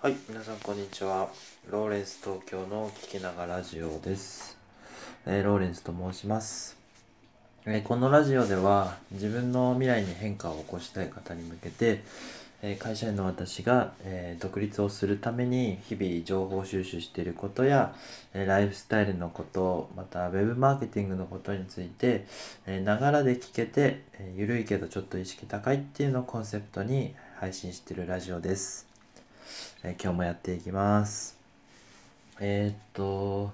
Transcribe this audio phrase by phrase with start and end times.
[0.00, 1.28] はい、皆さんこんにちは。
[1.68, 4.56] ローレンス東京の聞きながらラジオです。
[5.26, 6.76] えーローレンスと申します、
[7.66, 12.04] えーこのラジオでは自分の未来に変化を起こしたい方に向けて、
[12.62, 17.92] えー会社員の私が、え独立をするために日々情報収集していることや、
[18.34, 22.24] えライフスタイルのこと、またウェブマーケティングのことについて、
[22.66, 28.87] えながらで聞けて、えーゆるいけどちょっと意識高いっていうのをコンセプトに配信しているラジオです。
[29.82, 31.38] えー今日もやっていきます。
[32.40, 33.52] えーっと、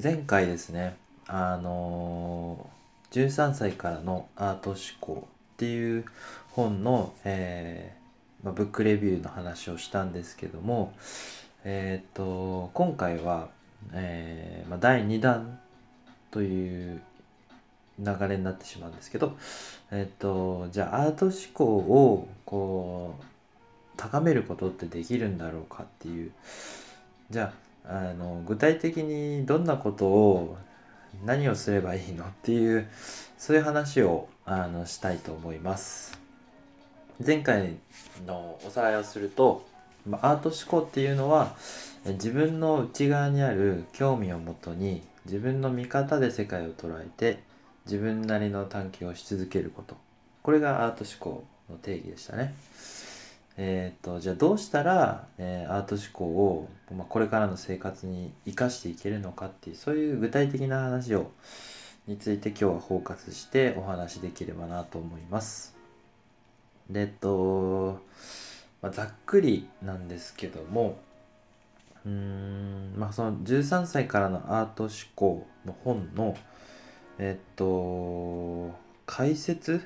[0.00, 0.96] 前回ですね、
[1.26, 2.76] あのー
[3.12, 6.04] 13歳からのアート思考っていう
[6.50, 7.94] 本の、え
[8.42, 10.92] まあ、ブックレビューの話をしたんですけども、
[11.64, 13.48] えっと、今回は、
[13.92, 15.58] えまあ、第2弾
[16.30, 17.00] という
[17.98, 19.36] 流れになってしまうんですけど、
[19.90, 23.24] えっと、じゃあアート思考をこう
[23.96, 26.32] 高めることってできるんだろうかっていう。
[27.30, 27.52] じゃ
[27.84, 30.56] ああの具体的にどんなことを
[31.24, 32.88] 何をすればいいのっていう
[33.38, 36.18] そういう話をあのしたいと思います。
[37.24, 37.76] 前回
[38.26, 39.66] のおさらいをすると
[40.12, 41.56] アート思考っていうのは
[42.04, 47.42] 自分の内側にある興味をもとに自分の見方で世界を捉えて
[47.86, 49.96] 自分なりの探求をし続けること。
[50.42, 52.54] これがアート思考の定義でしたね。
[53.58, 61.30] えー、とじゃあどうしたら、えーアート思考を、まあ、これからの生活に生かしていけるのかっていうそういう具体的な話を
[62.06, 65.74] について今日はフォーカスしてお話しできればなと思います。
[66.90, 68.00] でえっと、
[68.82, 70.98] まあ、ざっくりなんですけども
[72.04, 76.36] うーんまあその13歳からのアート思考の本の
[77.18, 78.72] えっと
[79.06, 79.82] 解説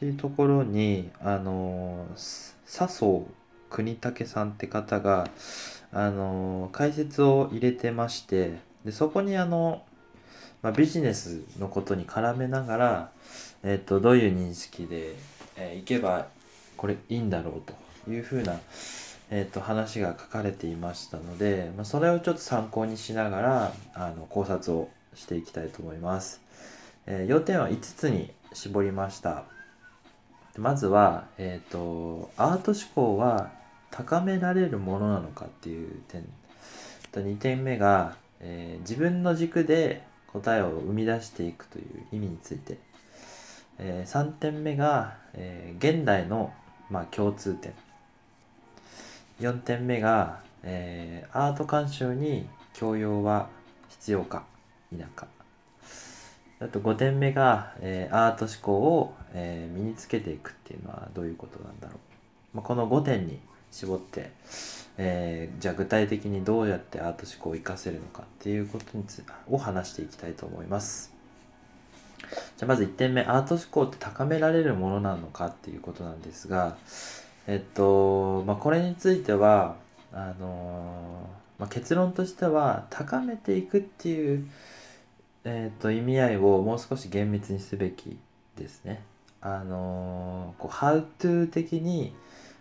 [0.00, 3.26] っていうところにあの笹生
[3.68, 5.28] 国武さんって方が
[5.92, 9.82] あの解説を入れてましてでそこにあの、
[10.62, 13.10] まあ、ビジネスのことに絡めながら、
[13.62, 15.16] えっとどういう認識で、
[15.58, 16.28] えーいけば
[16.78, 17.62] これいいんだろう
[18.06, 18.58] というふうな、
[19.30, 26.40] えっと話が書かれていましたので、まあ、それをちょっと参考にしながらあの考察をしていきたいと思います。
[27.06, 29.59] えー要点は5つに絞りました。
[30.58, 33.50] まずは、えー、とアート思考は
[33.90, 36.24] 高められるものなのかっていう点。
[37.12, 42.78] と2点目が、えー自分の軸で答えを生み出していくという意味について、
[43.78, 46.52] え3点目が、えー現代の、
[46.88, 47.74] まあ、共通点。
[49.40, 53.48] 4点目が、えーアート鑑賞に教養は
[53.88, 54.44] 必要か
[54.90, 55.39] 否か。
[56.60, 63.38] あと5点目が、えーアート思考を、えー身につけていくっていうのはどういうことなんだろう、まあ、この5点に
[63.70, 64.30] 絞って、
[64.98, 71.12] えーじゃあ具体的にどうやってアート思考を活かせるのかっていうことにつを話していきたいと思います。
[72.20, 76.76] じゃあまず1点目アート思考って高められるものなのかっていうことなんですが
[77.48, 79.76] えっとまあこれについては
[80.12, 81.28] あの
[81.58, 84.48] まあ、結論としては高めていくっていう
[85.44, 88.18] えー、と意味合いをもう少し厳密にすべき
[88.56, 89.02] ですね。
[89.40, 92.14] あのーこう How to 的に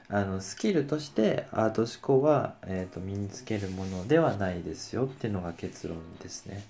[0.07, 6.63] あのスキルとしてアート思考は、えー、と身につけるものではないですよっていうのが結論ですね。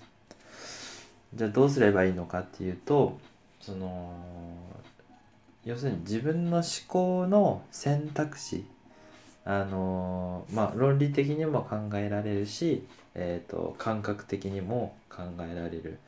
[1.34, 3.18] じゃあどうすればいいのかっていうと
[3.60, 4.12] その
[5.64, 8.64] 要するに自分の思考の選択肢
[9.44, 12.84] あのーまあ論理的にも考えられるし、
[13.20, 15.98] えー、と感覚的にも考えられる。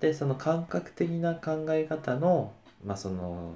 [0.00, 2.52] でその感覚的な考え方の,、
[2.84, 3.54] まあ、その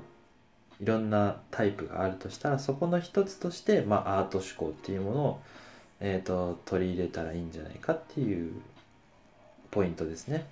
[0.81, 5.41] いろんなタイプがあるとしたらそこの一つとして、まあ、アート思考っていうものを、
[6.01, 8.53] えー、と取り入れたらいいんじゃないかっていう
[9.71, 10.47] ポイントですね。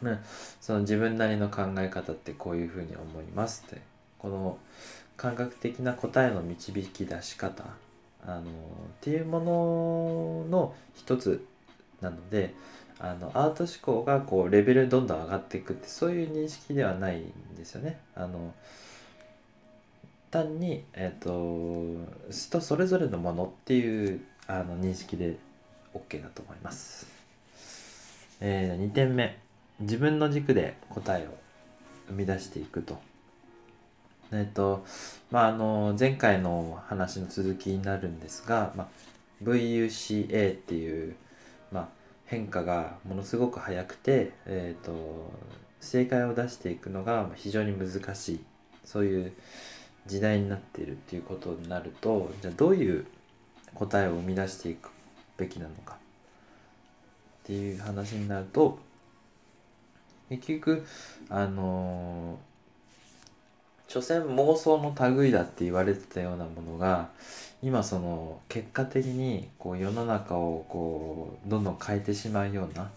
[0.00, 0.20] ね、
[0.60, 3.82] その自分なりの考え方ってこういうふうに思いますって。
[4.18, 4.58] この
[5.16, 7.64] 感覚的な答えの導き出し方
[8.28, 8.44] あのっ
[9.00, 11.46] ていうものの一つ
[12.02, 12.54] なので
[13.00, 17.98] あのアート思考がこうレベルどんどん上がっていくってそういう認識ではないんですよね。
[18.14, 18.52] あの
[20.30, 25.36] 単に、えー、と人それぞれのものっていうあの認識で
[25.94, 27.06] OK だと思います。
[28.40, 29.38] え2点目
[29.80, 31.30] 自分の軸で答えを
[32.08, 32.98] 生み出していくと。
[34.32, 34.84] えっ、と
[35.30, 38.88] まああの前回の話の続きになるんですが、まあ、
[39.42, 41.16] VUCA っていう、
[41.72, 41.88] まあ、
[42.26, 45.32] 変化がものすごく速くて、えー、と
[45.80, 48.40] 正解を出していくのが非常に難しい
[48.84, 49.32] そういう
[50.06, 53.06] 時代になっているっていうことになるとじゃあどういう
[53.74, 54.90] 答えを生み出していく
[55.36, 55.96] べきなのかっ
[57.44, 58.78] ていう話になると
[60.28, 60.86] 結局
[61.30, 62.38] あの
[63.88, 67.08] 所詮妄想の類だって言われてたようなものが
[67.62, 72.90] 今その結果的にこう世の中をこうどんどん変えてしまうような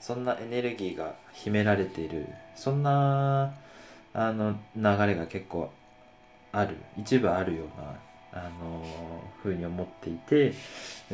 [0.00, 2.26] そんなエネルギーが秘められている
[2.56, 3.54] そんな
[4.12, 5.70] あの流れが結構
[6.50, 7.62] ある一部あるよ
[8.32, 8.84] うなあの
[9.40, 10.52] ふうに思っていて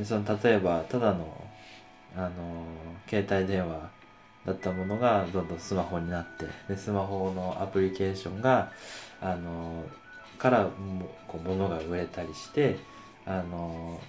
[0.03, 1.45] その例えばただの
[2.17, 2.31] あの
[3.07, 3.91] 携帯電話
[4.47, 8.73] だったものがどんどんスマホになってでスマホのアプリケーションが
[9.21, 9.85] あの
[10.39, 10.69] から
[11.29, 12.79] こう物が売れたりして
[13.27, 14.01] あの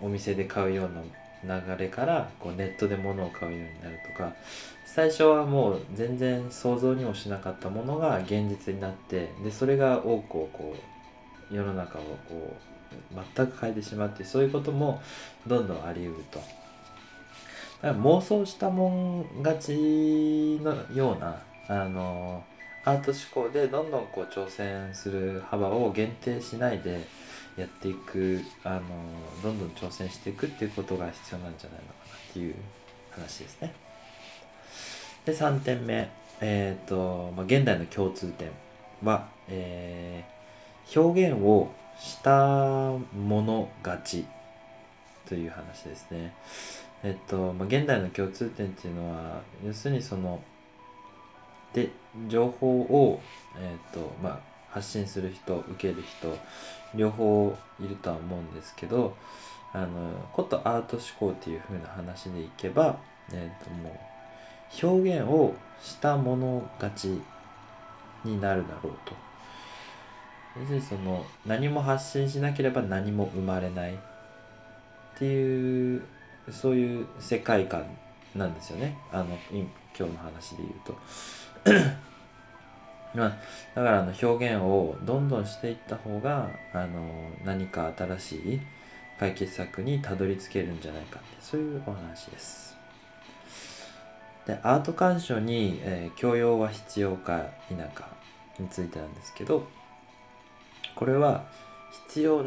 [0.00, 4.32] お店で買うような流れからこうネットで物を買うようになるとか
[4.84, 10.76] 最初はもう全然想像にもしなかったものが現実になってでそれが多くをこ
[11.50, 12.56] う世の中をこ
[13.12, 15.00] う全く変えてしまってそういうことも
[15.46, 16.38] どんどんあり得ると。
[16.38, 16.48] だか
[17.82, 22.42] ら妄想したもん勝ちのようなあの
[22.88, 27.06] アート思考でどんどんこう挑戦する幅を限定しないで
[27.58, 28.82] やっていくあの
[29.42, 32.54] どんどん挑戦していくっていうことが必要なんじゃないのかなっていう
[33.10, 33.74] 話ですね。
[35.26, 36.08] で3点目、
[36.40, 38.48] えーとまあ、現代の共通点
[39.04, 41.70] は、えー、表現を
[42.00, 44.24] したもの勝ち
[45.28, 46.32] という話ですね。
[47.02, 50.40] えっと、まあ、現代の共通点っていうのは要するにその
[51.72, 51.90] で
[52.28, 53.20] 情報を、
[53.56, 56.36] えっとまあ、発信する人受ける人
[56.94, 59.14] 両方いるとは思うんですけど
[59.72, 62.98] あのことアート思考っていう風な話でいけば、
[63.32, 67.20] えっともう表現をしたもの勝ち
[68.24, 69.14] になるだろうと。
[70.58, 73.94] 要するにその何も発信しなければ何も生まれない。
[73.94, 73.98] っ
[75.18, 76.02] ていう
[76.50, 77.84] そういう世界観
[78.34, 78.96] なんですよね。
[79.12, 80.96] あの今日の話で言うと。
[83.14, 83.28] まあ、
[83.74, 88.60] だからあの表現をどんどんしていった方があの何か新しい
[89.18, 92.76] 解決策にたどり着けるんじゃないかってそういうお話です。
[94.46, 98.08] でアート鑑賞に、えー、教養は必要か否か
[98.58, 99.68] についてなんですけど
[100.94, 101.44] これは
[102.06, 102.44] 必要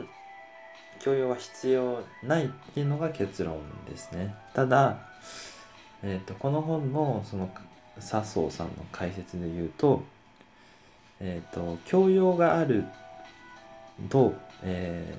[1.00, 3.58] 教養は必要ないっていうのが結論
[3.90, 4.36] ですね。
[4.54, 5.00] ただ、
[6.04, 7.50] えーと、この本のその
[8.00, 10.04] 笹生さんの解説で言うと,、
[11.20, 12.86] えーと、教養がある
[14.10, 14.34] と、
[14.64, 15.14] え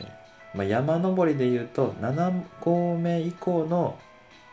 [0.55, 3.99] ー、まあ、山登りで言うと7合目以降の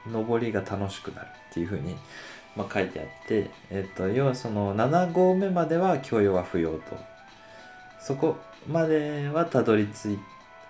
[0.07, 1.95] 登りが楽しくなるっていうふうに、
[2.55, 6.79] まあ、書いてあって、えーと、要はその7合目までは教養は不要と
[7.99, 8.37] そこ
[8.67, 10.17] まではたどり着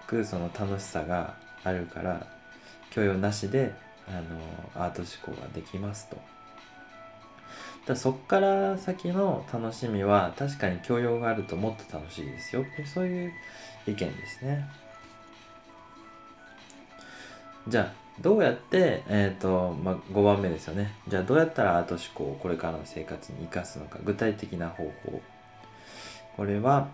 [0.07, 2.25] くその楽しさがあるから
[2.89, 3.73] 許容なしで
[4.07, 6.38] あのアート思考ができますと。
[7.85, 13.33] だそっから先の楽しみは確かに教養があるともっと楽しいですよってそういう
[13.87, 14.69] 意見ですね。
[17.67, 20.93] じゃあどうやって、えーとまあ、5番目ですよね。
[21.07, 25.21] じゃあどうやったらアート思考をこれからの生活に生かすのか具体的な方法。
[26.35, 26.89] これは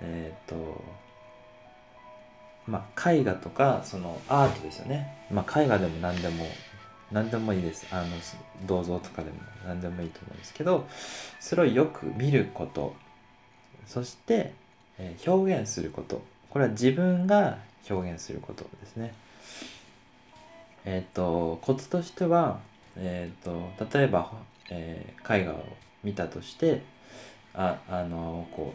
[0.00, 0.84] えっ、ー、と
[2.66, 6.46] まあ、絵画とかそのアートですよね、まあ、絵画でも何でも
[7.12, 7.86] 何でもいいです。
[7.90, 8.08] あの
[8.66, 10.86] 銅像とかでも何でもいいと思うんですけど
[11.40, 12.94] それをよく見ること。
[13.86, 14.54] そして、
[14.98, 16.22] えー、表現すること。
[16.50, 17.58] これは自分が
[17.88, 19.14] 表現することですね。
[20.84, 22.60] えっ、ー、とコツとしては、
[22.96, 24.32] えっ、ー、と例えば、
[24.70, 25.64] え絵画を
[26.02, 26.82] 見たとして
[27.54, 28.74] ああのこ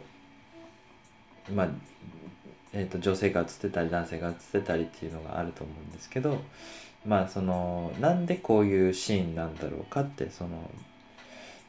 [1.48, 1.68] うまあ
[2.72, 6.40] えーと、女性が写ってたり男性が写ってたりっていうのがあると思うんですけど
[7.06, 10.50] まあそのなんでこういうシーンなんだろうかってその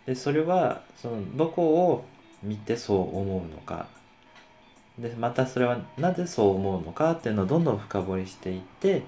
[0.06, 2.06] でそれはそのどこを
[2.44, 3.88] 見てそう思うのか。
[5.00, 9.04] でまたそれはなぜそう思うのかっていうのをどんどん深掘りしていって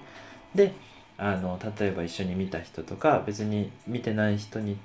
[0.54, 0.72] で
[1.18, 4.78] あの例えば一緒に見た人とか別に見てない人に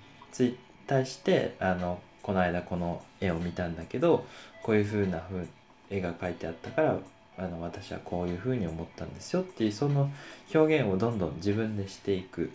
[0.88, 4.26] 対してあのこの間この絵を見たんだけど
[4.62, 5.48] こういう風な風
[5.90, 6.98] 絵が描いてあったから
[7.40, 10.12] あの私はこういうふうに思ったんですよっていうその
[10.54, 12.52] 表現をどんどん自分でしていく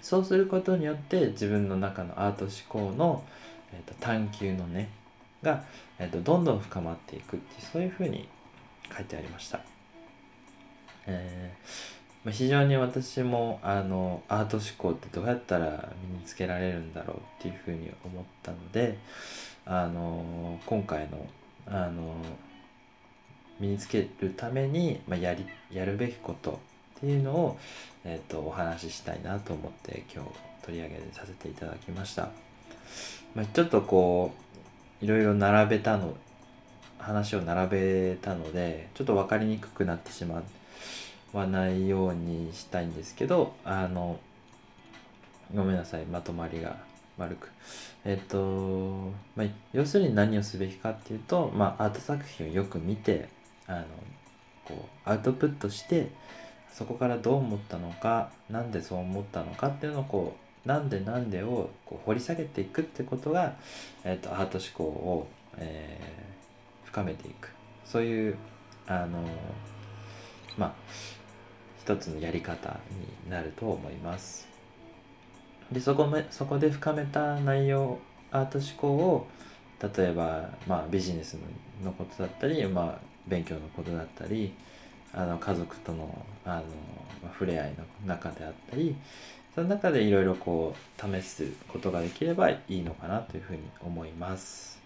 [0.00, 3.24] そうすることによって自分の中のアート思考の、
[3.72, 4.88] えーと、探求のね
[5.42, 5.64] が、
[5.98, 8.28] えーと、どんどん深まっていくっていうそういうふうに
[8.94, 9.60] 書いてありました。
[11.06, 18.98] えー、非常に私もあのアート思考ってどうやったら身につけられるんだろうっていうふうに思ったので
[19.64, 21.26] あの今回の
[21.66, 22.14] あの
[23.60, 26.60] 身につけるために、まあ、やりやるべきこと
[26.98, 27.58] っていうのを、
[28.04, 30.30] えーと、お話ししたいなと思って今日
[30.64, 32.30] 取り上げさせていただきました。
[33.34, 34.32] まあ、ちょっとこ
[35.02, 36.16] ういろいろ並べたの
[36.98, 40.42] 話を並べたのでちょっと分かりにくくなってしま
[41.32, 44.18] わないようにしたいんですけどあの
[45.54, 46.76] ごめんなさいまとまりが
[47.16, 47.50] 悪く
[48.04, 53.28] えっ、と、まあ、要するに何をすべきかっていうと、まあ、アート作品をよく見て
[53.68, 53.84] あの
[54.64, 56.08] こうアウトプットして
[56.72, 63.56] そこからどう思ったのか何でそう思ったのかっていうのをこうなんでなんでをこう掘り下げていくってことが、
[64.04, 67.50] えーと、アート思考を、えー、深めていく
[67.84, 68.36] そういう
[68.86, 69.22] あの
[70.56, 70.72] まあ
[71.80, 72.80] 一つのやり方
[73.24, 74.46] になると思います。
[75.72, 77.98] でそこめそこで深めた内容
[78.30, 79.26] アート思考を
[79.80, 81.38] 例えば、まあ、ビジネス
[81.84, 84.52] のことだったり、まあ、勉強のことだったり
[85.12, 86.62] あの家族とのあの、
[87.22, 88.96] まあ、触れ合いの中であったり
[89.54, 94.78] その中でいろいろこう試すことができればいいのかなというふうに思います。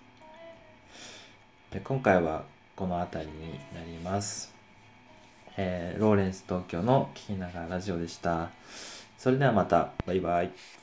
[1.70, 2.44] で今回は
[2.76, 4.52] この辺りになります。
[5.56, 8.50] えー、ローレンス東京の聞きながらラジオでした。
[9.18, 9.90] それではまた。
[10.06, 10.81] バイバイ。